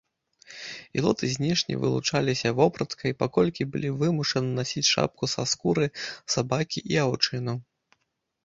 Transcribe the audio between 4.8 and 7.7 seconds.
шапку са скуры сабакі і аўчыну.